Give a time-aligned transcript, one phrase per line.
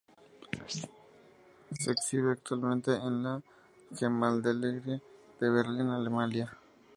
[1.79, 3.43] Se exhibe actualmente en la
[3.95, 4.99] Gemäldegalerie
[5.39, 6.57] de Berlín, Alemania.